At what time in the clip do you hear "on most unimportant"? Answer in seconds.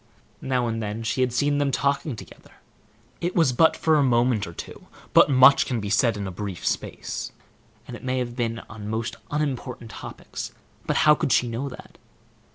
8.67-9.91